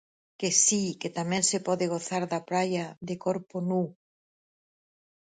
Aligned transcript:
Que 0.39 0.49
si, 0.63 0.83
que 1.01 1.09
tamén 1.17 1.43
se 1.49 1.59
pode 1.67 1.85
gozar 1.93 2.23
da 2.31 2.39
praia 2.49 2.85
de 3.07 3.15
corpo 3.25 3.55
nu. 3.69 3.83